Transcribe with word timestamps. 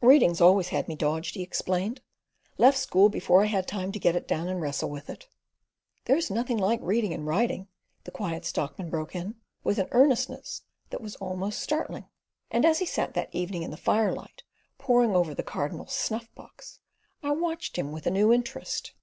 "Reading's 0.00 0.40
always 0.40 0.68
had 0.68 0.88
me 0.88 0.96
dodged," 0.96 1.34
he 1.34 1.42
explained. 1.42 2.00
"Left 2.56 2.78
school 2.78 3.10
before 3.10 3.42
I 3.42 3.44
had 3.44 3.68
time 3.68 3.92
to 3.92 3.98
get 3.98 4.16
it 4.16 4.26
down 4.26 4.48
and 4.48 4.58
wrestle 4.58 4.88
with 4.88 5.10
it." 5.10 5.28
"There's 6.06 6.30
nothing 6.30 6.56
like 6.56 6.80
reading 6.82 7.12
and 7.12 7.26
writing," 7.26 7.68
the 8.04 8.10
Quiet 8.10 8.46
Stockman 8.46 8.88
broke 8.88 9.14
in, 9.14 9.34
with 9.64 9.78
an 9.78 9.88
earnestness 9.90 10.62
that 10.88 11.02
was 11.02 11.16
almost 11.16 11.60
startling; 11.60 12.06
and 12.50 12.64
as 12.64 12.78
he 12.78 12.86
sat 12.86 13.12
that 13.12 13.34
evening 13.34 13.64
in 13.64 13.70
the 13.70 13.76
firelight 13.76 14.44
poring 14.78 15.14
over 15.14 15.34
the 15.34 15.42
"Cardinal's 15.42 15.92
Snuff 15.92 16.34
box," 16.34 16.78
I 17.22 17.32
watched 17.32 17.76
him 17.76 17.92
with 17.92 18.06
a 18.06 18.10
new 18.10 18.32
interest. 18.32 18.94